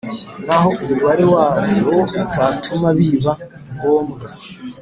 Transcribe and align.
n’aho 0.45 0.69
umubare 0.83 1.23
wabyo 1.33 1.89
utatuma 2.23 2.89
biba 2.97 3.33
ngombwa. 3.73 4.27